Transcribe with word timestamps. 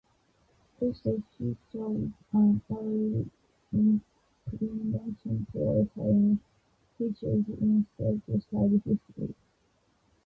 Although 0.81 1.21
he 1.37 1.55
showed 1.71 2.13
an 2.33 2.55
early 2.71 3.29
inclination 3.71 5.45
toward 5.53 5.91
science, 5.93 6.41
he 6.97 7.13
chose 7.13 7.43
instead 7.61 8.25
to 8.25 8.41
study 8.41 8.81
history. 8.83 9.35